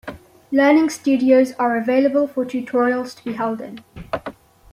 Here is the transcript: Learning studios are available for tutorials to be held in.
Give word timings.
Learning 0.51 0.89
studios 0.89 1.51
are 1.59 1.77
available 1.77 2.25
for 2.27 2.43
tutorials 2.43 3.15
to 3.15 3.23
be 3.23 3.33
held 3.33 3.61
in. 3.61 3.83